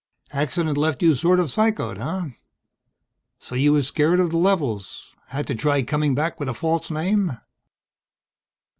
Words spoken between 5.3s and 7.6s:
to try coming back with a false name?"